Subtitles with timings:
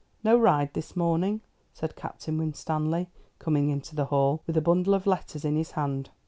[0.23, 1.41] "No ride this morning,"
[1.73, 6.09] said Captain Winstanley, coming into the hall, with a bundle of letters in his hand.